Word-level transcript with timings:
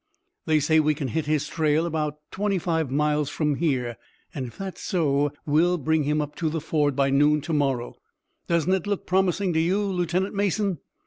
They 0.47 0.59
say 0.59 0.79
we 0.79 0.95
can 0.95 1.09
hit 1.09 1.27
his 1.27 1.47
trail 1.47 1.85
about 1.85 2.15
twenty 2.31 2.57
five 2.57 2.89
miles 2.89 3.29
from 3.29 3.57
here, 3.57 3.97
and 4.33 4.47
if 4.47 4.57
that's 4.57 4.81
so 4.81 5.31
we'll 5.45 5.77
bring 5.77 6.05
him 6.05 6.21
up 6.21 6.33
to 6.37 6.49
the 6.49 6.59
ford 6.59 6.95
by 6.95 7.11
noon 7.11 7.39
to 7.41 7.53
morrow. 7.53 7.97
Doesn't 8.47 8.73
it 8.73 8.87
look 8.87 9.05
promising 9.05 9.53
to 9.53 9.59
you, 9.59 9.79
Lieutenant 9.83 10.33
Mason?" 10.33 10.79